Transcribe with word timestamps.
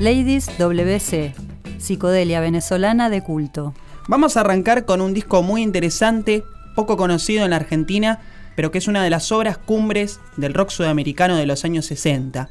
Ladies 0.00 0.50
WC, 0.56 1.34
psicodelia 1.76 2.40
venezolana 2.40 3.10
de 3.10 3.22
culto. 3.22 3.74
Vamos 4.08 4.34
a 4.34 4.40
arrancar 4.40 4.86
con 4.86 5.02
un 5.02 5.12
disco 5.12 5.42
muy 5.42 5.60
interesante, 5.60 6.42
poco 6.74 6.96
conocido 6.96 7.44
en 7.44 7.50
la 7.50 7.56
Argentina, 7.56 8.18
pero 8.56 8.70
que 8.70 8.78
es 8.78 8.88
una 8.88 9.04
de 9.04 9.10
las 9.10 9.30
obras 9.30 9.58
cumbres 9.58 10.18
del 10.38 10.54
rock 10.54 10.70
sudamericano 10.70 11.36
de 11.36 11.44
los 11.44 11.66
años 11.66 11.84
60. 11.84 12.48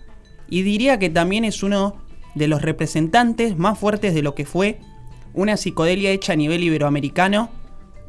Y 0.47 0.61
diría 0.61 0.99
que 0.99 1.09
también 1.09 1.43
es 1.43 1.63
uno 1.63 1.97
de 2.35 2.47
los 2.47 2.61
representantes 2.61 3.57
más 3.57 3.79
fuertes 3.79 4.13
de 4.13 4.21
lo 4.21 4.35
que 4.35 4.45
fue 4.45 4.79
una 5.33 5.57
psicodelia 5.57 6.11
hecha 6.11 6.33
a 6.33 6.35
nivel 6.35 6.63
iberoamericano, 6.63 7.49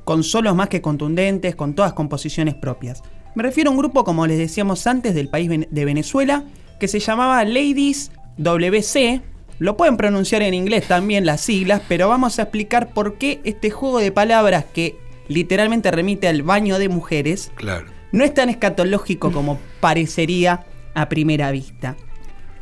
con 0.04 0.22
solos 0.22 0.54
más 0.54 0.68
que 0.68 0.82
contundentes, 0.82 1.57
con 1.57 1.75
todas 1.75 1.95
composiciones 1.95 2.57
propias. 2.57 3.02
Me 3.34 3.43
refiero 3.43 3.70
a 3.70 3.72
un 3.72 3.79
grupo, 3.79 4.04
como 4.04 4.27
les 4.27 4.36
decíamos 4.36 4.86
antes, 4.86 5.14
del 5.14 5.30
país 5.30 5.48
de 5.70 5.84
Venezuela, 5.86 6.45
que 6.79 6.88
se 6.88 7.00
llamaba 7.00 7.43
Ladies 7.46 8.12
WC. 8.36 9.30
Lo 9.61 9.77
pueden 9.77 9.97
pronunciar 9.99 10.41
en 10.43 10.55
inglés 10.55 10.89
también 10.89 11.27
las 11.27 11.43
siglas, 11.43 11.82
pero 11.87 12.09
vamos 12.09 12.39
a 12.39 12.43
explicar 12.43 12.95
por 12.95 13.18
qué 13.18 13.41
este 13.45 13.71
juego 13.71 13.99
de 13.99 14.11
palabras 14.11 14.64
que 14.64 14.96
literalmente 15.29 15.91
remite 15.91 16.29
al 16.29 16.43
baño 16.43 16.79
de 16.79 16.89
mujeres 16.89 17.53
Claro. 17.57 17.87
no 18.11 18.25
es 18.25 18.32
tan 18.32 18.49
escatológico 18.49 19.31
como 19.31 19.59
parecería 19.81 20.65
a 20.95 21.11
primera 21.11 21.51
vista. 21.51 21.95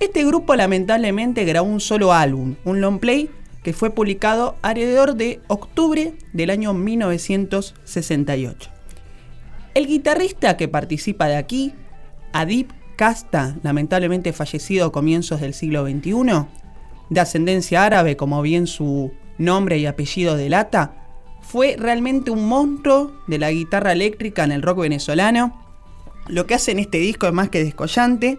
Este 0.01 0.25
grupo 0.25 0.56
lamentablemente 0.56 1.45
grabó 1.45 1.69
un 1.69 1.79
solo 1.80 2.12
álbum, 2.12 2.56
un 2.65 2.80
long 2.80 2.98
play, 2.98 3.30
que 3.62 3.73
fue 3.73 3.91
publicado 3.91 4.56
alrededor 4.62 5.15
de 5.15 5.41
octubre 5.47 6.15
del 6.33 6.51
año 6.51 6.75
1968. 6.75 8.70
El 9.75 9.87
guitarrista 9.87 10.56
que 10.56 10.67
participa 10.67 11.28
de 11.28 11.37
aquí, 11.37 11.75
Adib 12.33 12.73
Casta, 12.97 13.56
lamentablemente 13.62 14.33
fallecido 14.33 14.87
a 14.87 14.92
comienzos 14.92 15.41
del 15.41 15.55
siglo 15.55 15.87
XXI, 15.87 16.47
de 17.11 17.21
ascendencia 17.21 17.85
árabe 17.85 18.17
como 18.17 18.43
bien 18.43 18.67
su 18.67 19.12
nombre 19.39 19.79
y 19.79 19.87
apellido 19.87 20.37
delata, 20.37 20.95
fue 21.41 21.77
realmente 21.78 22.31
un 22.31 22.47
monstruo 22.47 23.12
de 23.27 23.39
la 23.39 23.50
guitarra 23.50 23.92
eléctrica 23.92 24.45
en 24.45 24.53
el 24.53 24.62
rock 24.62 24.81
venezolano. 24.81 25.65
Lo 26.27 26.47
que 26.47 26.55
hace 26.55 26.73
en 26.73 26.78
este 26.78 26.98
disco 26.98 27.27
es 27.27 27.33
más 27.33 27.48
que 27.48 27.65
descollante. 27.65 28.39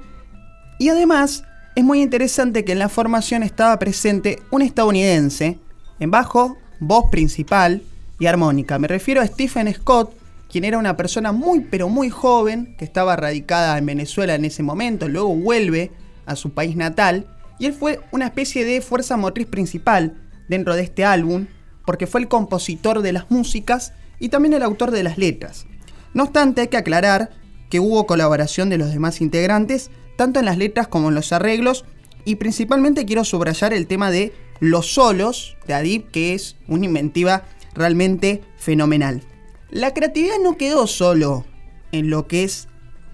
Y 0.77 0.89
además 0.89 1.43
es 1.75 1.83
muy 1.83 2.01
interesante 2.01 2.63
que 2.63 2.73
en 2.73 2.79
la 2.79 2.87
formación 2.87 3.41
estaba 3.41 3.79
presente 3.79 4.39
un 4.51 4.61
estadounidense 4.61 5.57
en 5.99 6.11
bajo, 6.11 6.57
voz 6.79 7.05
principal 7.09 7.81
y 8.19 8.27
armónica. 8.27 8.77
Me 8.77 8.87
refiero 8.87 9.21
a 9.21 9.27
Stephen 9.27 9.73
Scott, 9.73 10.13
quien 10.51 10.63
era 10.63 10.77
una 10.77 10.95
persona 10.95 11.31
muy 11.31 11.61
pero 11.61 11.89
muy 11.89 12.09
joven 12.09 12.75
que 12.77 12.85
estaba 12.85 13.15
radicada 13.15 13.77
en 13.77 13.85
Venezuela 13.87 14.35
en 14.35 14.45
ese 14.45 14.61
momento, 14.61 15.07
luego 15.07 15.35
vuelve 15.35 15.91
a 16.25 16.35
su 16.35 16.51
país 16.51 16.75
natal 16.75 17.25
y 17.59 17.65
él 17.65 17.73
fue 17.73 17.99
una 18.11 18.25
especie 18.25 18.65
de 18.65 18.81
fuerza 18.81 19.17
motriz 19.17 19.45
principal 19.45 20.15
dentro 20.47 20.75
de 20.75 20.83
este 20.83 21.05
álbum 21.05 21.47
porque 21.85 22.07
fue 22.07 22.21
el 22.21 22.27
compositor 22.27 23.01
de 23.01 23.13
las 23.13 23.29
músicas 23.29 23.93
y 24.19 24.29
también 24.29 24.53
el 24.53 24.63
autor 24.63 24.91
de 24.91 25.03
las 25.03 25.17
letras. 25.17 25.65
No 26.13 26.23
obstante, 26.23 26.61
hay 26.61 26.67
que 26.67 26.77
aclarar 26.77 27.29
que 27.69 27.79
hubo 27.79 28.07
colaboración 28.07 28.69
de 28.69 28.77
los 28.77 28.91
demás 28.91 29.21
integrantes, 29.21 29.91
tanto 30.17 30.39
en 30.39 30.45
las 30.45 30.57
letras 30.57 30.87
como 30.87 31.09
en 31.09 31.15
los 31.15 31.31
arreglos, 31.31 31.85
y 32.25 32.35
principalmente 32.35 33.05
quiero 33.05 33.23
subrayar 33.23 33.73
el 33.73 33.87
tema 33.87 34.11
de 34.11 34.33
los 34.59 34.93
solos 34.93 35.57
de 35.67 35.73
Adib, 35.73 36.09
que 36.11 36.33
es 36.33 36.57
una 36.67 36.85
inventiva 36.85 37.43
realmente 37.73 38.41
fenomenal. 38.57 39.21
La 39.69 39.93
creatividad 39.93 40.37
no 40.43 40.57
quedó 40.57 40.87
solo 40.87 41.45
en 41.91 42.09
lo 42.09 42.27
que 42.27 42.43
es 42.43 42.67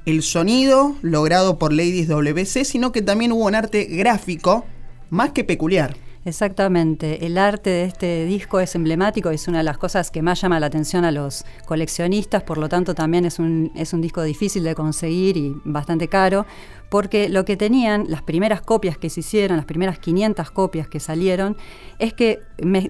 el 0.06 0.22
sonido 0.22 0.96
logrado 1.02 1.58
por 1.58 1.74
Ladies 1.74 2.08
WC, 2.08 2.66
sino 2.66 2.92
que 2.92 3.02
también 3.02 3.32
hubo 3.32 3.46
un 3.46 3.56
arte 3.56 3.86
gráfico 3.86 4.66
más 5.10 5.32
que 5.32 5.44
peculiar. 5.44 5.96
Exactamente, 6.26 7.28
el 7.28 7.38
arte 7.38 7.70
de 7.70 7.84
este 7.84 8.26
disco 8.26 8.60
es 8.60 8.74
emblemático, 8.74 9.30
es 9.30 9.48
una 9.48 9.60
de 9.60 9.64
las 9.64 9.78
cosas 9.78 10.10
que 10.10 10.24
más 10.24 10.42
llama 10.42 10.60
la 10.60 10.66
atención 10.66 11.06
a 11.06 11.12
los 11.12 11.46
coleccionistas, 11.66 12.42
por 12.42 12.58
lo 12.58 12.68
tanto 12.68 12.96
también 12.96 13.26
es 13.26 13.38
un, 13.38 13.72
es 13.76 13.94
un 13.94 14.02
disco 14.02 14.24
difícil 14.24 14.64
de 14.64 14.74
conseguir 14.74 15.38
y 15.38 15.56
bastante 15.66 16.08
caro, 16.08 16.48
porque 16.90 17.30
lo 17.30 17.46
que 17.46 17.58
tenían, 17.58 18.06
las 18.10 18.22
primeras 18.22 18.62
copias 18.62 18.98
que 18.98 19.10
se 19.10 19.22
hicieron, 19.22 19.58
las 19.58 19.66
primeras 19.66 20.00
500 20.00 20.52
copias 20.52 20.88
que 20.88 21.00
salieron, 21.00 21.58
es 22.00 22.14
que 22.14 22.42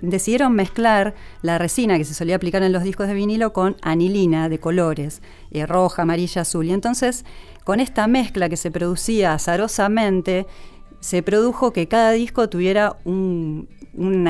decidieron 0.01 0.53
mezclar 0.53 1.15
la 1.41 1.57
resina 1.57 1.97
que 1.97 2.05
se 2.05 2.13
solía 2.13 2.35
aplicar 2.35 2.63
en 2.63 2.71
los 2.71 2.83
discos 2.83 3.07
de 3.07 3.13
vinilo 3.13 3.53
con 3.53 3.75
anilina 3.81 4.49
de 4.49 4.59
colores, 4.59 5.21
eh, 5.51 5.65
roja, 5.65 6.03
amarilla, 6.03 6.41
azul, 6.41 6.65
y 6.65 6.71
entonces 6.71 7.25
con 7.63 7.79
esta 7.79 8.07
mezcla 8.07 8.47
que 8.47 8.57
se 8.57 8.69
producía 8.69 9.33
azarosamente, 9.33 10.45
se 11.05 11.21
produjo 11.21 11.71
que 11.71 11.87
cada 11.87 12.13
disco 12.13 12.49
tuviera 12.49 12.97
un, 13.05 13.67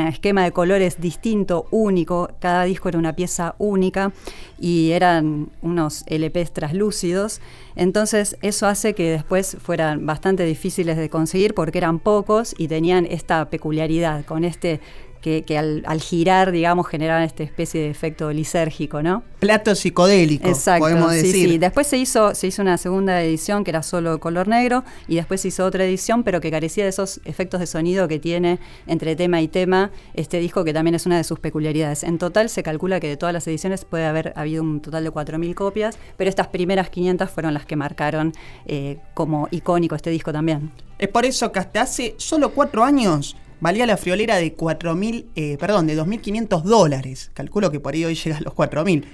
esquema 0.09 0.43
de 0.43 0.51
colores 0.51 0.99
distinto, 0.99 1.67
único, 1.71 2.29
cada 2.39 2.65
disco 2.65 2.89
era 2.89 2.99
una 2.99 3.15
pieza 3.15 3.55
única 3.59 4.11
y 4.59 4.91
eran 4.91 5.49
unos 5.61 6.03
LPs 6.07 6.51
traslúcidos, 6.51 7.39
entonces 7.77 8.37
eso 8.41 8.67
hace 8.67 8.93
que 8.93 9.09
después 9.09 9.55
fueran 9.61 10.05
bastante 10.05 10.43
difíciles 10.43 10.97
de 10.97 11.09
conseguir 11.09 11.53
porque 11.53 11.77
eran 11.77 11.99
pocos 11.99 12.53
y 12.57 12.67
tenían 12.67 13.07
esta 13.09 13.49
peculiaridad, 13.49 14.25
con 14.25 14.43
este 14.43 14.81
que, 15.25 15.43
que 15.43 15.57
al, 15.57 15.81
al 15.87 16.01
girar, 16.01 16.51
digamos, 16.51 16.85
generaban 16.85 17.23
esta 17.23 17.41
especie 17.41 17.81
de 17.81 17.89
efecto 17.89 18.31
lisérgico, 18.31 19.01
¿no? 19.01 19.23
Plato 19.39 19.73
psicodélico, 19.73 20.47
Exacto, 20.47 20.81
podemos 20.85 21.13
sí, 21.13 21.21
decir. 21.23 21.49
sí. 21.49 21.57
Después 21.57 21.87
se 21.87 21.97
hizo, 21.97 22.35
se 22.35 22.45
hizo 22.45 22.61
una 22.61 22.77
segunda 22.77 23.23
edición 23.23 23.63
que 23.63 23.71
era 23.71 23.81
solo 23.81 24.19
color 24.19 24.47
negro 24.47 24.83
y 25.07 25.15
después 25.15 25.41
se 25.41 25.47
hizo 25.47 25.65
otra 25.65 25.83
edición, 25.83 26.21
pero 26.23 26.41
que 26.41 26.51
carecía 26.51 26.83
de 26.83 26.91
esos 26.91 27.21
efectos 27.25 27.59
de 27.59 27.65
sonido 27.65 28.07
que 28.07 28.19
tiene 28.19 28.59
entre 28.85 29.15
tema 29.15 29.41
y 29.41 29.47
tema 29.47 29.89
este 30.13 30.37
disco, 30.37 30.63
que 30.63 30.73
también 30.73 30.93
es 30.93 31.07
una 31.07 31.17
de 31.17 31.23
sus 31.23 31.39
peculiaridades. 31.39 32.03
En 32.03 32.19
total 32.19 32.47
se 32.51 32.61
calcula 32.61 32.99
que 32.99 33.07
de 33.07 33.17
todas 33.17 33.33
las 33.33 33.47
ediciones 33.47 33.83
puede 33.83 34.05
haber 34.05 34.31
habido 34.35 34.61
un 34.61 34.79
total 34.79 35.05
de 35.05 35.11
4.000 35.11 35.55
copias, 35.55 35.97
pero 36.17 36.29
estas 36.29 36.49
primeras 36.49 36.91
500 36.91 37.31
fueron 37.31 37.55
las 37.55 37.65
que 37.65 37.75
marcaron 37.75 38.31
eh, 38.67 38.99
como 39.15 39.47
icónico 39.49 39.95
este 39.95 40.11
disco 40.11 40.31
también. 40.31 40.71
Es 40.99 41.07
por 41.07 41.25
eso 41.25 41.51
que 41.51 41.57
hasta 41.57 41.81
hace 41.81 42.13
solo 42.19 42.51
cuatro 42.51 42.83
años 42.83 43.35
valía 43.59 43.85
la 43.85 43.97
friolera 43.97 44.35
de 44.37 44.55
4.000, 44.55 45.25
eh, 45.35 45.57
perdón, 45.59 45.87
de 45.87 45.97
2.500 45.97 46.63
dólares. 46.63 47.31
Calculo 47.33 47.71
que 47.71 47.79
por 47.79 47.93
ahí 47.93 48.05
hoy 48.05 48.15
llega 48.15 48.37
a 48.37 48.41
los 48.41 48.53
4.000. 48.53 49.05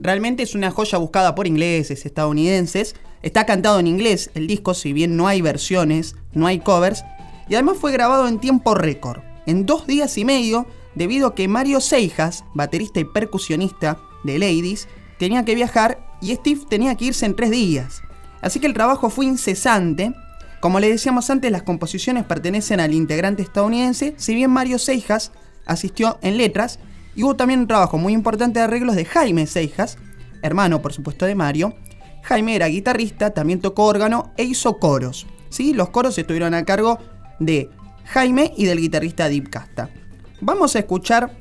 Realmente 0.00 0.42
es 0.42 0.54
una 0.54 0.70
joya 0.70 0.98
buscada 0.98 1.34
por 1.34 1.46
ingleses, 1.46 2.06
estadounidenses. 2.06 2.94
Está 3.22 3.46
cantado 3.46 3.80
en 3.80 3.88
inglés 3.88 4.30
el 4.34 4.46
disco, 4.46 4.74
si 4.74 4.92
bien 4.92 5.16
no 5.16 5.26
hay 5.26 5.42
versiones, 5.42 6.14
no 6.32 6.46
hay 6.46 6.60
covers. 6.60 7.04
Y 7.48 7.54
además 7.54 7.78
fue 7.80 7.92
grabado 7.92 8.28
en 8.28 8.38
tiempo 8.38 8.74
récord, 8.74 9.20
en 9.46 9.66
dos 9.66 9.86
días 9.86 10.16
y 10.18 10.24
medio, 10.24 10.66
debido 10.94 11.28
a 11.28 11.34
que 11.34 11.48
Mario 11.48 11.80
Seijas, 11.80 12.44
baterista 12.54 13.00
y 13.00 13.04
percusionista 13.04 13.98
de 14.22 14.38
Ladies, 14.38 14.86
tenía 15.18 15.44
que 15.44 15.54
viajar 15.54 16.16
y 16.20 16.34
Steve 16.34 16.60
tenía 16.68 16.94
que 16.94 17.06
irse 17.06 17.26
en 17.26 17.34
tres 17.34 17.50
días. 17.50 18.02
Así 18.40 18.60
que 18.60 18.66
el 18.66 18.74
trabajo 18.74 19.10
fue 19.10 19.26
incesante. 19.26 20.12
Como 20.60 20.80
le 20.80 20.88
decíamos 20.88 21.30
antes, 21.30 21.52
las 21.52 21.62
composiciones 21.62 22.24
pertenecen 22.24 22.80
al 22.80 22.92
integrante 22.92 23.42
estadounidense, 23.42 24.14
si 24.16 24.34
bien 24.34 24.50
Mario 24.50 24.78
Seijas 24.78 25.30
asistió 25.66 26.18
en 26.22 26.36
letras, 26.36 26.80
y 27.14 27.22
hubo 27.22 27.36
también 27.36 27.60
un 27.60 27.68
trabajo 27.68 27.98
muy 27.98 28.12
importante 28.12 28.58
de 28.58 28.64
arreglos 28.64 28.96
de 28.96 29.04
Jaime 29.04 29.46
Seijas, 29.46 29.98
hermano 30.42 30.82
por 30.82 30.92
supuesto 30.92 31.26
de 31.26 31.34
Mario. 31.34 31.74
Jaime 32.22 32.56
era 32.56 32.66
guitarrista, 32.66 33.30
también 33.30 33.60
tocó 33.60 33.84
órgano 33.84 34.32
e 34.36 34.44
hizo 34.44 34.78
coros. 34.78 35.26
¿sí? 35.48 35.74
Los 35.74 35.90
coros 35.90 36.18
estuvieron 36.18 36.54
a 36.54 36.64
cargo 36.64 36.98
de 37.38 37.70
Jaime 38.04 38.52
y 38.56 38.66
del 38.66 38.80
guitarrista 38.80 39.28
Deep 39.28 39.50
Casta. 39.50 39.90
Vamos 40.40 40.76
a 40.76 40.80
escuchar 40.80 41.36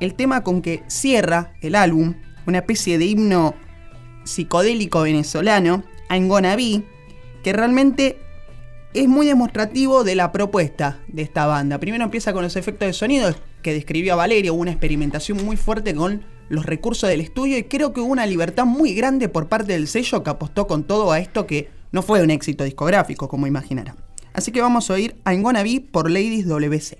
el 0.00 0.14
tema 0.14 0.42
con 0.42 0.62
que 0.62 0.82
cierra 0.88 1.54
el 1.60 1.74
álbum, 1.74 2.14
una 2.46 2.58
especie 2.58 2.98
de 2.98 3.06
himno 3.06 3.54
psicodélico 4.24 5.02
venezolano, 5.02 5.84
Be, 6.08 6.84
que 7.42 7.52
realmente 7.52 8.18
es 8.94 9.08
muy 9.08 9.26
demostrativo 9.26 10.04
de 10.04 10.14
la 10.14 10.32
propuesta 10.32 10.98
de 11.08 11.22
esta 11.22 11.46
banda. 11.46 11.78
Primero 11.78 12.04
empieza 12.04 12.32
con 12.32 12.42
los 12.42 12.56
efectos 12.56 12.86
de 12.86 12.92
sonido 12.92 13.34
que 13.62 13.72
describió 13.72 14.16
Valerio, 14.16 14.54
una 14.54 14.70
experimentación 14.70 15.44
muy 15.44 15.56
fuerte 15.56 15.94
con 15.94 16.24
los 16.48 16.66
recursos 16.66 17.08
del 17.08 17.20
estudio 17.20 17.56
y 17.56 17.64
creo 17.64 17.92
que 17.92 18.00
hubo 18.00 18.12
una 18.12 18.26
libertad 18.26 18.66
muy 18.66 18.94
grande 18.94 19.28
por 19.28 19.48
parte 19.48 19.72
del 19.72 19.88
sello 19.88 20.22
que 20.22 20.30
apostó 20.30 20.66
con 20.66 20.84
todo 20.84 21.12
a 21.12 21.18
esto 21.18 21.46
que 21.46 21.70
no 21.92 22.02
fue 22.02 22.22
un 22.22 22.30
éxito 22.30 22.64
discográfico, 22.64 23.28
como 23.28 23.46
imaginarán. 23.46 23.96
Así 24.34 24.52
que 24.52 24.60
vamos 24.60 24.90
a 24.90 24.94
oír 24.94 25.16
I'm 25.26 25.42
Gonna 25.42 25.62
por 25.90 26.10
Ladies 26.10 26.46
WC. 26.46 26.98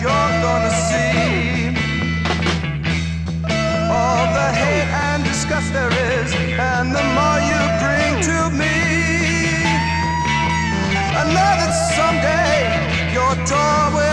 you're 0.00 0.32
gonna 0.46 0.70
see 0.88 1.68
all 3.90 4.24
the 4.38 4.48
hate 4.60 4.88
and 5.06 5.24
disgust 5.24 5.72
there 5.72 5.92
is, 5.92 6.32
and 6.32 6.94
the 6.94 7.04
more 7.16 7.40
you 7.50 7.60
bring 7.82 8.12
to 8.30 8.38
me. 8.60 8.76
I 11.20 11.24
know 11.34 11.52
that 11.60 11.72
someday 11.96 13.12
your 13.12 13.34
door 13.46 13.96
will. 13.96 14.11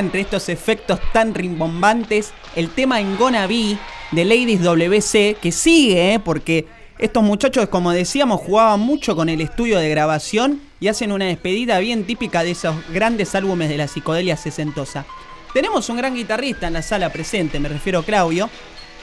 Entre 0.00 0.22
estos 0.22 0.48
efectos 0.48 0.98
tan 1.12 1.34
rimbombantes 1.34 2.32
el 2.56 2.70
tema 2.70 3.00
en 3.00 3.16
Gonna 3.16 3.46
Be 3.46 3.78
de 4.10 4.24
Ladies 4.24 4.62
WC, 4.62 5.36
que 5.40 5.52
sigue, 5.52 6.14
¿eh? 6.14 6.18
porque 6.18 6.66
estos 6.98 7.22
muchachos, 7.22 7.68
como 7.68 7.92
decíamos, 7.92 8.40
jugaban 8.40 8.80
mucho 8.80 9.14
con 9.14 9.28
el 9.28 9.40
estudio 9.40 9.78
de 9.78 9.88
grabación 9.88 10.60
y 10.80 10.88
hacen 10.88 11.12
una 11.12 11.26
despedida 11.26 11.78
bien 11.78 12.04
típica 12.04 12.42
de 12.42 12.50
esos 12.50 12.74
grandes 12.92 13.34
álbumes 13.34 13.68
de 13.68 13.78
la 13.78 13.88
psicodelia 13.88 14.36
sesentosa. 14.36 15.06
Tenemos 15.54 15.88
un 15.88 15.96
gran 15.96 16.14
guitarrista 16.14 16.66
en 16.66 16.74
la 16.74 16.82
sala 16.82 17.10
presente, 17.10 17.60
me 17.60 17.68
refiero 17.68 18.00
a 18.00 18.04
Claudio. 18.04 18.50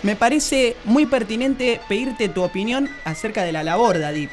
Me 0.03 0.15
parece 0.15 0.75
muy 0.85 1.05
pertinente 1.05 1.81
pedirte 1.89 2.29
tu 2.29 2.43
opinión 2.43 2.89
acerca 3.03 3.43
de 3.43 3.51
la 3.51 3.63
labor 3.63 3.97
de 3.97 4.05
Adip. 4.05 4.29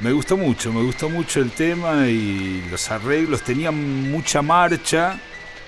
Me 0.00 0.12
gustó 0.12 0.36
mucho, 0.36 0.72
me 0.72 0.80
gustó 0.82 1.10
mucho 1.10 1.40
el 1.40 1.50
tema 1.50 2.06
y 2.06 2.64
los 2.70 2.88
arreglos, 2.92 3.42
tenían 3.42 4.08
mucha 4.12 4.42
marcha. 4.42 5.18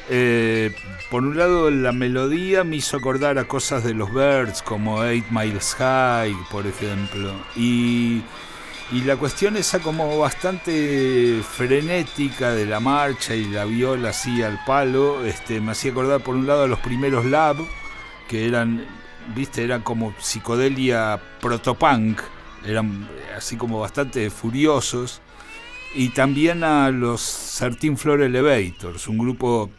Eh, 0.08 0.72
por 1.10 1.24
un 1.24 1.36
lado, 1.36 1.68
la 1.72 1.90
melodía 1.90 2.62
me 2.62 2.76
hizo 2.76 2.96
acordar 2.96 3.38
a 3.38 3.48
cosas 3.48 3.82
de 3.82 3.92
los 3.92 4.14
Birds, 4.14 4.62
como 4.62 5.02
Eight 5.02 5.26
Miles 5.30 5.74
High, 5.78 6.36
por 6.48 6.64
ejemplo. 6.64 7.32
Y, 7.56 8.22
y 8.92 9.00
la 9.04 9.16
cuestión 9.16 9.56
esa 9.56 9.80
como 9.80 10.16
bastante 10.16 11.40
frenética 11.42 12.52
de 12.52 12.66
la 12.66 12.78
marcha 12.78 13.34
y 13.34 13.46
la 13.46 13.64
viola 13.64 14.10
así 14.10 14.44
al 14.44 14.60
palo, 14.64 15.24
este, 15.24 15.60
me 15.60 15.72
hacía 15.72 15.90
acordar 15.90 16.20
por 16.20 16.36
un 16.36 16.46
lado 16.46 16.62
a 16.62 16.68
los 16.68 16.78
primeros 16.78 17.24
Lab, 17.24 17.56
que 18.28 18.46
eran, 18.46 18.86
viste, 19.34 19.64
eran 19.64 19.82
como 19.82 20.14
psicodelia 20.20 21.20
protopunk 21.40 22.20
eran 22.66 23.08
así 23.36 23.56
como 23.56 23.80
bastante 23.80 24.30
furiosos. 24.30 25.20
Y 25.94 26.10
también 26.10 26.64
a 26.64 26.90
los 26.90 27.56
13 27.58 27.96
Floor 27.96 28.22
Elevators, 28.22 29.08
un 29.08 29.18
grupo 29.18 29.70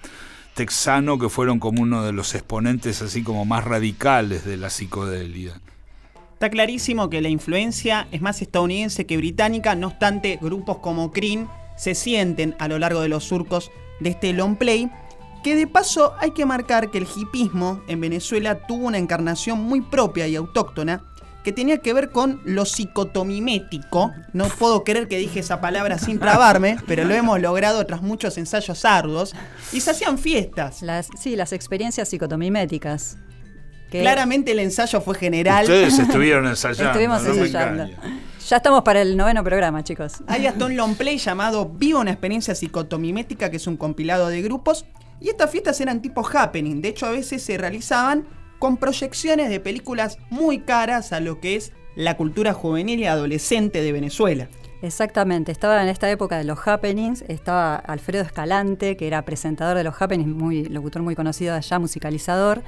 texano 0.54 1.20
que 1.20 1.30
fueron 1.30 1.60
como 1.60 1.84
uno 1.84 2.04
de 2.04 2.12
los 2.12 2.34
exponentes 2.34 3.02
así 3.02 3.22
como 3.22 3.46
más 3.46 3.64
radicales 3.64 4.44
de 4.44 4.58
la 4.58 4.70
psicodelia. 4.70 5.62
Está 6.34 6.50
clarísimo 6.50 7.10
que 7.10 7.22
la 7.22 7.30
influencia 7.30 8.08
es 8.12 8.22
más 8.22 8.42
estadounidense 8.42 9.06
que 9.06 9.18
británica, 9.18 9.76
no 9.76 9.88
obstante, 9.88 10.40
grupos 10.42 10.78
como 10.80 11.12
Cream 11.12 11.48
se 11.78 11.94
sienten 11.96 12.56
a 12.60 12.68
lo 12.68 12.80
largo 12.80 13.02
de 13.02 13.10
los 13.10 13.24
surcos 13.24 13.72
de 14.00 14.10
este 14.10 14.34
long 14.34 14.56
play, 14.56 14.90
que 15.44 15.56
de 15.56 15.68
paso 15.68 16.14
hay 16.20 16.32
que 16.32 16.46
marcar 16.46 16.90
que 16.90 16.98
el 16.98 17.08
hipismo 17.16 17.82
en 17.88 18.02
Venezuela 18.02 18.66
tuvo 18.68 18.88
una 18.88 18.98
encarnación 18.98 19.60
muy 19.62 19.82
propia 19.82 20.28
y 20.28 20.36
autóctona, 20.36 21.04
que 21.48 21.54
tenía 21.54 21.78
que 21.78 21.94
ver 21.94 22.10
con 22.10 22.42
lo 22.44 22.66
psicotomimético. 22.66 24.14
No 24.34 24.50
puedo 24.50 24.84
creer 24.84 25.08
que 25.08 25.18
dije 25.18 25.40
esa 25.40 25.62
palabra 25.62 25.98
sin 25.98 26.20
trabarme, 26.20 26.76
pero 26.88 27.06
lo 27.06 27.14
hemos 27.14 27.40
logrado 27.40 27.86
tras 27.86 28.02
muchos 28.02 28.38
ensayos 28.38 28.84
arduos. 28.84 29.34
Y 29.72 29.80
se 29.80 29.92
hacían 29.92 30.18
fiestas. 30.18 30.82
Las, 30.82 31.08
sí, 31.18 31.38
las 31.38 31.54
experiencias 31.54 32.10
psicotomiméticas. 32.10 33.18
que 33.90 34.02
Claramente 34.02 34.52
el 34.52 34.60
ensayo 34.60 35.00
fue 35.00 35.16
general. 35.16 35.64
Ustedes 35.64 35.98
estuvieron 36.00 36.48
ensayando. 36.48 36.92
Estuvimos 36.92 37.24
no 37.24 37.34
ensayando. 37.34 37.96
Ya 38.46 38.58
estamos 38.58 38.82
para 38.82 39.02
el 39.02 39.16
noveno 39.16 39.42
programa, 39.42 39.86
chicos. 39.86 40.16
Hay 40.28 40.48
hasta 40.48 40.66
un 40.66 40.76
long 40.76 40.96
play 40.96 41.18
llamado 41.18 41.70
Viva 41.70 42.02
una 42.02 42.12
experiencia 42.12 42.56
psicotomimética, 42.56 43.50
que 43.50 43.56
es 43.56 43.68
un 43.68 43.78
compilado 43.78 44.28
de 44.28 44.42
grupos. 44.42 44.86
Y 45.22 45.30
estas 45.30 45.50
fiestas 45.50 45.80
eran 45.80 46.02
tipo 46.02 46.28
happening. 46.28 46.82
De 46.82 46.90
hecho, 46.90 47.06
a 47.06 47.12
veces 47.12 47.42
se 47.42 47.58
realizaban 47.58 48.28
con 48.60 48.78
proyecciones 48.78 49.50
de 49.50 49.60
películas 49.60 50.18
muy 50.30 50.60
caras 50.60 51.14
a 51.14 51.20
lo 51.20 51.40
que 51.40 51.56
es 51.56 51.74
la 51.96 52.18
cultura 52.18 52.54
juvenil 52.54 53.00
y 53.00 53.06
adolescente 53.06 53.82
de 53.82 53.92
Venezuela. 53.92 54.50
Exactamente, 54.82 55.52
estaba 55.52 55.82
en 55.82 55.90
esta 55.90 56.10
época 56.12 56.38
de 56.38 56.44
los 56.44 56.68
happenings, 56.68 57.24
estaba 57.28 57.78
Alfredo 57.78 58.24
Escalante, 58.24 58.96
que 58.96 59.08
era 59.08 59.24
presentador 59.24 59.76
de 59.76 59.84
los 59.84 60.00
happenings, 60.00 60.30
muy, 60.30 60.66
locutor 60.66 61.02
muy 61.02 61.16
conocido 61.16 61.56
allá, 61.56 61.80
musicalizador, 61.80 62.62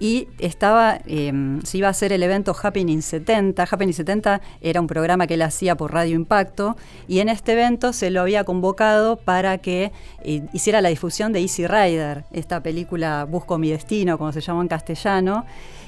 y 0.00 0.28
estaba, 0.38 1.00
eh, 1.06 1.58
se 1.64 1.78
iba 1.78 1.88
a 1.88 1.90
hacer 1.90 2.12
el 2.12 2.22
evento 2.22 2.54
Happening 2.60 3.02
70. 3.02 3.64
Happening 3.64 3.92
70 3.92 4.40
era 4.60 4.80
un 4.80 4.86
programa 4.86 5.26
que 5.26 5.34
él 5.34 5.42
hacía 5.42 5.76
por 5.76 5.92
Radio 5.92 6.14
Impacto, 6.14 6.76
y 7.08 7.18
en 7.18 7.28
este 7.28 7.52
evento 7.52 7.92
se 7.92 8.10
lo 8.10 8.20
había 8.20 8.44
convocado 8.44 9.16
para 9.16 9.58
que 9.58 9.92
eh, 10.22 10.42
hiciera 10.52 10.80
la 10.80 10.90
difusión 10.90 11.32
de 11.32 11.40
Easy 11.40 11.66
Rider, 11.66 12.24
esta 12.32 12.62
película 12.62 13.24
Busco 13.24 13.58
mi 13.58 13.70
destino, 13.70 14.18
como 14.18 14.32
se 14.32 14.40
llamó 14.40 14.62
en 14.62 14.68
castellano, 14.68 15.44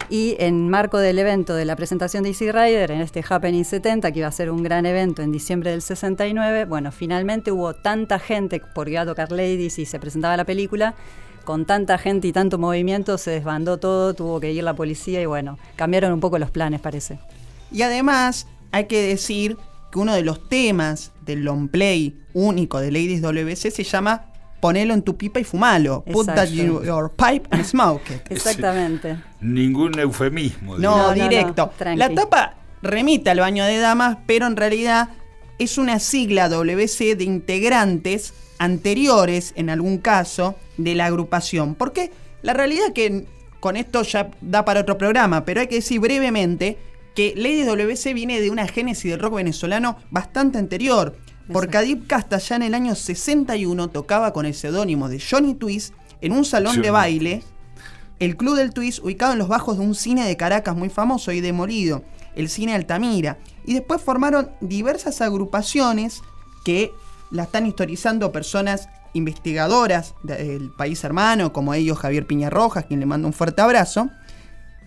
y 0.08 0.34
en 0.40 0.68
marco 0.68 0.98
del 0.98 1.18
evento 1.18 1.54
de 1.54 1.64
la 1.64 1.76
presentación 1.76 2.24
de 2.24 2.30
Easy 2.30 2.50
Rider, 2.50 2.90
en 2.90 3.00
este 3.00 3.22
Happening 3.28 3.64
70, 3.64 4.10
que 4.10 4.18
iba 4.18 4.28
a 4.28 4.32
ser 4.32 4.50
un 4.50 4.62
gran 4.62 4.86
evento 4.86 5.22
en 5.22 5.30
diciembre 5.30 5.59
del 5.68 5.82
69, 5.82 6.64
bueno, 6.64 6.92
finalmente 6.92 7.52
hubo 7.52 7.74
tanta 7.74 8.18
gente, 8.18 8.62
porque 8.74 8.92
iba 8.92 9.02
a 9.02 9.06
tocar 9.06 9.30
Ladies 9.30 9.78
y 9.78 9.84
se 9.84 9.98
presentaba 9.98 10.36
la 10.36 10.44
película, 10.44 10.94
con 11.44 11.66
tanta 11.66 11.98
gente 11.98 12.28
y 12.28 12.32
tanto 12.32 12.58
movimiento 12.58 13.18
se 13.18 13.32
desbandó 13.32 13.78
todo, 13.78 14.14
tuvo 14.14 14.40
que 14.40 14.52
ir 14.52 14.64
la 14.64 14.74
policía 14.74 15.20
y 15.20 15.26
bueno, 15.26 15.58
cambiaron 15.76 16.12
un 16.12 16.20
poco 16.20 16.38
los 16.38 16.50
planes, 16.50 16.80
parece. 16.80 17.18
Y 17.72 17.82
además, 17.82 18.46
hay 18.72 18.86
que 18.86 19.02
decir 19.02 19.56
que 19.90 19.98
uno 19.98 20.14
de 20.14 20.22
los 20.22 20.48
temas 20.48 21.12
del 21.26 21.44
long 21.44 21.68
play 21.68 22.18
único 22.32 22.80
de 22.80 22.90
Ladies 22.90 23.22
WC 23.22 23.70
se 23.70 23.84
llama 23.84 24.26
Ponelo 24.60 24.94
en 24.94 25.02
tu 25.02 25.16
pipa 25.16 25.40
y 25.40 25.44
fumalo. 25.44 26.04
Put 26.04 26.26
that 26.26 26.48
in 26.48 26.82
your 26.84 27.10
pipe 27.10 27.48
and 27.50 27.64
smoke 27.64 28.02
it. 28.10 28.20
Exactamente. 28.30 29.18
Ningún 29.40 29.98
eufemismo. 29.98 30.78
No, 30.78 31.12
directo. 31.14 31.72
no, 31.84 31.96
la 31.96 32.10
tapa 32.10 32.54
remite 32.82 33.30
al 33.30 33.40
baño 33.40 33.64
de 33.64 33.78
damas, 33.78 34.18
pero 34.26 34.46
en 34.46 34.56
realidad 34.56 35.08
es 35.60 35.78
una 35.78 36.00
sigla 36.00 36.48
WC 36.48 37.16
de 37.16 37.24
integrantes 37.24 38.32
anteriores, 38.58 39.52
en 39.56 39.70
algún 39.70 39.98
caso, 39.98 40.56
de 40.78 40.94
la 40.94 41.06
agrupación. 41.06 41.74
Porque 41.74 42.10
la 42.42 42.54
realidad 42.54 42.92
que 42.94 43.26
con 43.60 43.76
esto 43.76 44.02
ya 44.02 44.30
da 44.40 44.64
para 44.64 44.80
otro 44.80 44.98
programa, 44.98 45.44
pero 45.44 45.60
hay 45.60 45.66
que 45.66 45.76
decir 45.76 46.00
brevemente 46.00 46.78
que 47.14 47.34
Lady 47.36 47.64
WC 47.64 48.14
viene 48.14 48.40
de 48.40 48.50
una 48.50 48.66
génesis 48.66 49.10
del 49.10 49.20
rock 49.20 49.34
venezolano 49.34 49.98
bastante 50.10 50.58
anterior. 50.58 51.16
Porque 51.52 51.76
Adip 51.76 52.06
Casta 52.06 52.38
ya 52.38 52.56
en 52.56 52.62
el 52.62 52.74
año 52.74 52.94
61 52.94 53.88
tocaba 53.88 54.32
con 54.32 54.46
el 54.46 54.54
seudónimo 54.54 55.08
de 55.08 55.20
Johnny 55.20 55.54
Twist 55.54 55.94
en 56.20 56.32
un 56.32 56.44
salón 56.44 56.80
de 56.80 56.90
baile 56.90 57.42
el 58.20 58.36
Club 58.36 58.56
del 58.56 58.72
Twist, 58.72 59.00
ubicado 59.02 59.32
en 59.32 59.38
los 59.38 59.48
bajos 59.48 59.78
de 59.78 59.84
un 59.84 59.94
cine 59.94 60.26
de 60.26 60.36
Caracas 60.36 60.76
muy 60.76 60.90
famoso 60.90 61.32
y 61.32 61.40
demolido, 61.40 62.04
el 62.34 62.48
Cine 62.48 62.74
Altamira. 62.74 63.38
Y 63.64 63.74
después 63.74 64.00
formaron 64.00 64.50
diversas 64.60 65.20
agrupaciones 65.20 66.22
que 66.64 66.92
la 67.30 67.44
están 67.44 67.66
historizando 67.66 68.32
personas 68.32 68.88
investigadoras 69.12 70.14
del 70.22 70.70
país 70.70 71.02
hermano, 71.04 71.52
como 71.52 71.74
ellos 71.74 71.98
Javier 71.98 72.26
Piña 72.26 72.50
Rojas, 72.50 72.84
quien 72.86 73.00
le 73.00 73.06
manda 73.06 73.26
un 73.26 73.32
fuerte 73.32 73.62
abrazo. 73.62 74.08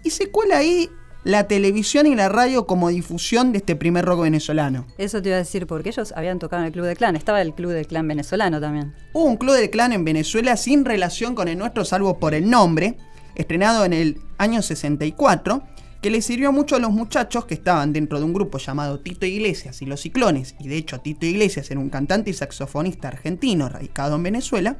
Y 0.03 0.09
se 0.11 0.29
cuela 0.29 0.57
ahí 0.57 0.89
la 1.23 1.47
televisión 1.47 2.05
y 2.05 2.15
la 2.15 2.27
radio 2.29 2.67
como 2.67 2.89
difusión 2.89 3.51
de 3.53 3.59
este 3.59 3.75
primer 3.75 4.05
rock 4.05 4.23
venezolano. 4.23 4.85
Eso 4.97 5.21
te 5.21 5.29
iba 5.29 5.37
a 5.37 5.39
decir, 5.39 5.67
porque 5.67 5.89
ellos 5.89 6.13
habían 6.15 6.39
tocado 6.39 6.61
en 6.61 6.67
el 6.67 6.73
Club 6.73 6.85
de 6.85 6.95
Clan, 6.95 7.15
estaba 7.15 7.41
el 7.41 7.53
Club 7.53 7.71
de 7.71 7.85
Clan 7.85 8.07
venezolano 8.07 8.59
también. 8.59 8.93
Hubo 9.13 9.23
un 9.25 9.37
club 9.37 9.55
del 9.55 9.69
clan 9.69 9.93
en 9.93 10.03
Venezuela 10.03 10.57
sin 10.57 10.83
relación 10.83 11.35
con 11.35 11.47
el 11.47 11.57
nuestro, 11.57 11.85
salvo 11.85 12.19
por 12.19 12.33
el 12.33 12.49
nombre, 12.49 12.97
estrenado 13.35 13.85
en 13.85 13.93
el 13.93 14.21
año 14.37 14.61
64, 14.61 15.63
que 16.03 16.11
le 16.11 16.21
sirvió 16.21 16.51
mucho 16.51 16.75
a 16.75 16.79
los 16.79 16.91
muchachos 16.91 17.45
que 17.45 17.53
estaban 17.53 17.93
dentro 17.93 18.19
de 18.19 18.25
un 18.25 18.33
grupo 18.33 18.57
llamado 18.57 18.99
Tito 18.99 19.25
Iglesias 19.25 19.81
y 19.81 19.85
los 19.85 20.01
Ciclones, 20.01 20.53
y 20.59 20.67
de 20.67 20.75
hecho 20.75 20.99
Tito 20.99 21.25
Iglesias 21.25 21.71
era 21.71 21.79
un 21.79 21.89
cantante 21.89 22.29
y 22.29 22.33
saxofonista 22.33 23.07
argentino 23.07 23.69
radicado 23.69 24.17
en 24.17 24.23
Venezuela, 24.23 24.75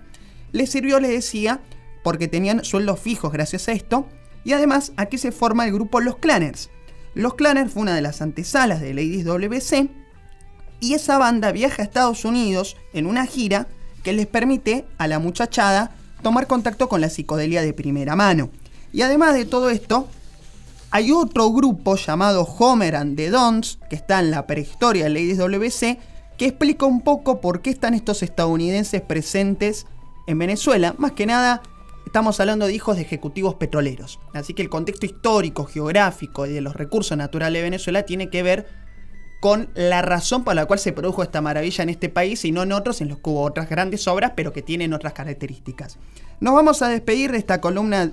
les 0.52 0.70
sirvió, 0.70 1.00
les 1.00 1.12
decía, 1.12 1.62
porque 2.04 2.28
tenían 2.28 2.66
sueldos 2.66 3.00
fijos 3.00 3.32
gracias 3.32 3.70
a 3.70 3.72
esto, 3.72 4.06
y 4.44 4.52
además 4.52 4.92
aquí 4.98 5.18
se 5.18 5.32
forma 5.32 5.66
el 5.66 5.72
grupo 5.72 6.02
Los 6.02 6.18
Clanners. 6.18 6.70
Los 7.14 7.36
Clanners 7.36 7.72
fue 7.72 7.84
una 7.84 7.96
de 7.96 8.02
las 8.02 8.22
antesalas 8.22 8.82
de 8.82 8.94
Ladies 8.94 9.24
WC, 9.24 9.90
y 10.82 10.94
esa 10.94 11.18
banda 11.20 11.54
viaja 11.54 11.84
a 11.84 11.86
Estados 11.86 12.26
Unidos 12.26 12.76
en 12.92 13.06
una 13.06 13.26
gira 13.28 13.70
que 14.04 14.12
les 14.12 14.28
permite 14.28 14.84
a 14.98 15.08
la 15.08 15.20
muchachada 15.20 15.96
tomar 16.22 16.48
contacto 16.48 16.90
con 16.90 17.00
la 17.00 17.10
psicodelia 17.10 17.62
de 17.62 17.72
primera 17.72 18.18
mano. 18.18 18.50
Y 18.92 19.04
además 19.04 19.36
de 19.36 19.46
todo 19.46 19.70
esto, 19.70 20.10
hay 20.94 21.12
otro 21.12 21.50
grupo 21.50 21.96
llamado 21.96 22.44
Homer 22.44 22.96
and 22.96 23.18
the 23.18 23.32
Dons, 23.32 23.80
que 23.90 23.96
está 23.96 24.20
en 24.20 24.30
la 24.30 24.46
prehistoria 24.46 25.06
de 25.06 25.10
Ladies 25.10 25.40
WC, 25.40 25.98
que 26.38 26.46
explica 26.46 26.86
un 26.86 27.02
poco 27.02 27.42
por 27.42 27.64
qué 27.64 27.72
están 27.72 27.96
estos 27.96 28.22
estadounidenses 28.22 29.02
presentes 29.02 29.88
en 30.28 30.38
Venezuela. 30.38 30.94
Más 31.00 31.14
que 31.14 31.26
nada, 31.26 31.64
estamos 32.06 32.40
hablando 32.40 32.68
de 32.68 32.76
hijos 32.76 32.96
de 32.96 33.02
ejecutivos 33.02 33.56
petroleros. 33.56 34.20
Así 34.36 34.54
que 34.54 34.62
el 34.62 34.70
contexto 34.70 35.08
histórico, 35.08 35.66
geográfico 35.66 36.46
y 36.46 36.52
de 36.52 36.62
los 36.62 36.76
recursos 36.76 37.18
naturales 37.18 37.62
de 37.62 37.64
Venezuela 37.64 38.04
tiene 38.04 38.30
que 38.30 38.44
ver 38.44 38.68
con 39.42 39.70
la 39.74 40.04
razón 40.04 40.44
por 40.44 40.54
la 40.54 40.68
cual 40.68 40.78
se 40.78 40.94
produjo 40.94 41.24
esta 41.24 41.42
maravilla 41.42 41.82
en 41.82 41.90
este 41.90 42.10
país 42.10 42.46
y 42.46 42.52
no 42.52 42.62
en 42.62 42.72
otros 42.72 43.02
en 43.02 43.10
los 43.10 43.18
que 43.18 43.32
hubo 43.32 43.42
otras 43.42 43.68
grandes 43.68 44.08
obras, 44.08 44.34
pero 44.36 44.54
que 44.54 44.62
tienen 44.62 44.94
otras 44.94 45.14
características. 45.14 45.98
Nos 46.40 46.54
vamos 46.54 46.84
a 46.84 46.88
despedir 46.88 47.32
de 47.32 47.40
esta 47.40 47.62
columna 47.62 48.12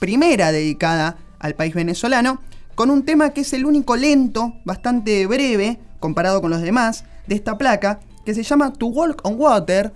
primera 0.00 0.50
dedicada 0.50 1.18
al 1.46 1.54
país 1.54 1.74
venezolano 1.74 2.40
con 2.74 2.90
un 2.90 3.04
tema 3.04 3.30
que 3.30 3.40
es 3.40 3.52
el 3.54 3.64
único 3.64 3.96
lento, 3.96 4.54
bastante 4.64 5.26
breve, 5.26 5.78
comparado 5.98 6.42
con 6.42 6.50
los 6.50 6.60
demás, 6.60 7.04
de 7.26 7.34
esta 7.34 7.56
placa, 7.56 8.00
que 8.24 8.34
se 8.34 8.42
llama 8.42 8.72
To 8.74 8.86
Walk 8.86 9.20
on 9.24 9.36
Water, 9.38 9.92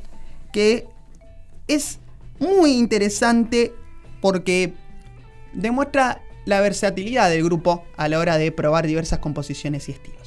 que 0.52 0.87
es 1.69 1.99
muy 2.38 2.73
interesante 2.73 3.75
porque 4.21 4.73
demuestra 5.52 6.23
la 6.47 6.61
versatilidad 6.61 7.28
del 7.28 7.45
grupo 7.45 7.85
a 7.97 8.09
la 8.09 8.19
hora 8.19 8.38
de 8.38 8.50
probar 8.50 8.87
diversas 8.87 9.19
composiciones 9.19 9.88
y 9.88 9.92
estilos. 9.92 10.20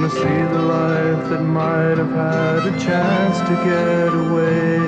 Gonna 0.00 0.12
see 0.14 0.42
the 0.54 0.62
life 0.62 1.28
that 1.28 1.42
might 1.42 1.98
have 1.98 2.10
had 2.10 2.66
a 2.66 2.70
chance 2.80 3.38
to 3.40 3.54
get 3.68 4.14
away. 4.14 4.78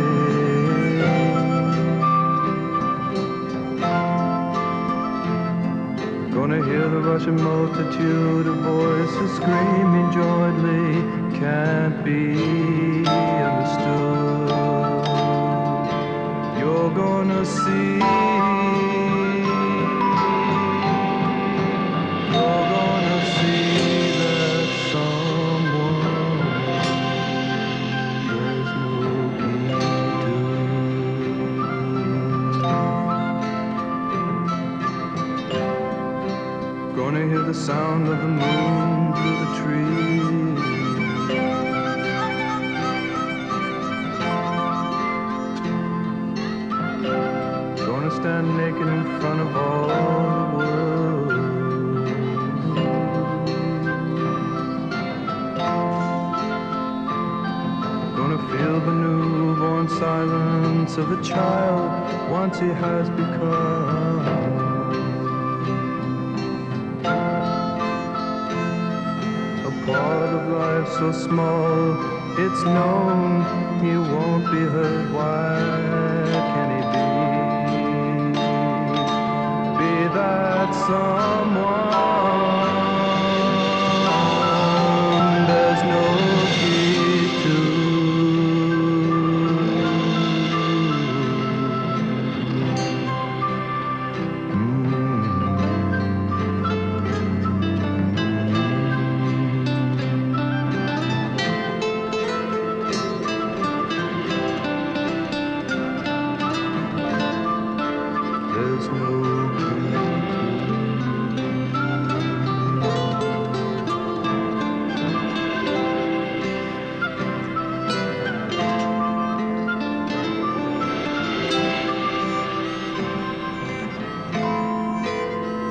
Gonna 6.32 6.64
hear 6.64 6.88
the 6.88 7.00
rushing 7.00 7.36
multitude 7.42 8.46
of 8.46 8.56
voices 8.56 9.36
screaming 9.36 10.10
jointly, 10.12 11.02
can't 11.38 12.02
be 12.02 13.04
understood. 13.50 14.48
You're 16.58 16.90
gonna 16.94 17.44
see. 17.44 18.31
The 38.16 38.28
moon 38.28 39.12
the 39.40 39.46
trees. 39.60 40.60
Gonna 47.86 48.10
stand 48.10 48.56
naked 48.56 48.88
in 48.88 49.02
front 49.20 49.40
of 49.40 49.56
all 49.56 49.86
the 49.88 49.94
world. 50.56 51.28
Gonna 58.16 58.40
feel 58.50 58.80
the 58.80 58.92
newborn 58.92 59.88
silence 59.88 60.96
of 60.98 61.10
a 61.12 61.22
child 61.22 62.30
once 62.30 62.58
he 62.58 62.68
has 62.68 63.08
become. 63.10 64.61
So 71.02 71.10
small, 71.10 71.96
it's 72.38 72.62
known 72.62 73.42
he 73.80 73.96
won't 73.96 74.44
be 74.52 74.60
heard. 74.74 75.12
Why 75.12 75.58
can 76.52 76.68
he 76.76 76.82
be? 76.92 77.06
Be 79.78 79.94
that 80.14 80.70
someone. 80.86 82.11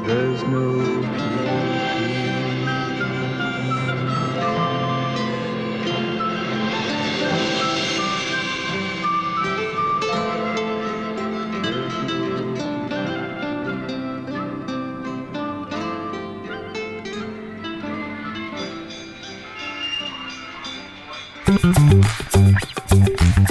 There's 0.04 0.44
no 0.44 0.82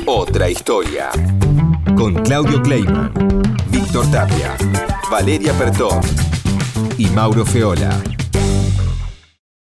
Otra 0.07 0.49
historia. 0.49 1.11
Con 1.97 2.15
Claudio 2.15 2.61
Kleiman, 2.63 3.13
Víctor 3.69 4.11
Tapia, 4.11 4.57
Valeria 5.11 5.53
Pertón 5.53 6.01
y 7.01 7.07
Mauro 7.07 7.47
Feola. 7.47 8.10